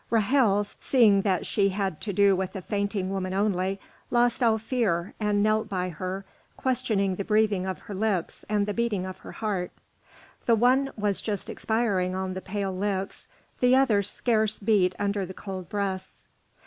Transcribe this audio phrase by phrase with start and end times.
[0.09, 5.13] Ra'hel, seeing that she had to do with a fainting woman only, lost all fear
[5.19, 6.25] and knelt by her,
[6.57, 9.69] questioning the breathing of her lips and the beating of her heart;
[10.47, 13.27] the one was just expiring on the pale lips,
[13.59, 16.25] the other scarce beat under the cold breasts.